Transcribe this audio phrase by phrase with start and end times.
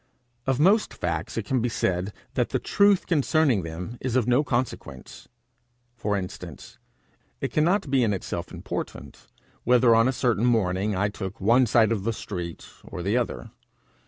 [0.47, 4.43] Of most facts it may be said that the truth concerning them is of no
[4.43, 5.27] consequence.
[5.95, 6.79] For instance,
[7.39, 9.27] it cannot be in itself important
[9.63, 13.51] whether on a certain morning I took one side of the street or the other.